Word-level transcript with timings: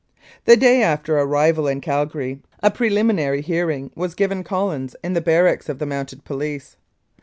"The 0.45 0.57
day 0.57 0.81
after 0.81 1.15
arrival 1.19 1.67
in 1.67 1.79
Calgary, 1.79 2.41
a 2.63 2.71
preliminary 2.71 3.41
hearing 3.43 3.91
was 3.93 4.15
given 4.15 4.43
Collins 4.43 4.95
in 5.03 5.13
the 5.13 5.21
barracks 5.21 5.69
of 5.69 5.77
the 5.77 5.85
Mounted 5.85 6.23
Police. 6.25 6.75